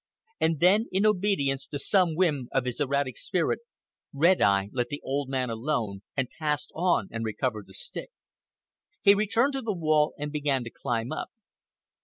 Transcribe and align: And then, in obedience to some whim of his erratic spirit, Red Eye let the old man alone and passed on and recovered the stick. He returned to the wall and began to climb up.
And 0.39 0.59
then, 0.59 0.87
in 0.91 1.05
obedience 1.05 1.67
to 1.67 1.77
some 1.77 2.15
whim 2.15 2.49
of 2.51 2.65
his 2.65 2.79
erratic 2.81 3.17
spirit, 3.19 3.59
Red 4.11 4.41
Eye 4.41 4.71
let 4.73 4.87
the 4.87 4.99
old 5.03 5.29
man 5.29 5.51
alone 5.51 6.01
and 6.17 6.27
passed 6.39 6.71
on 6.73 7.07
and 7.11 7.23
recovered 7.23 7.67
the 7.67 7.75
stick. 7.75 8.09
He 9.03 9.13
returned 9.13 9.53
to 9.53 9.61
the 9.61 9.75
wall 9.77 10.15
and 10.17 10.31
began 10.31 10.63
to 10.63 10.71
climb 10.71 11.11
up. 11.11 11.29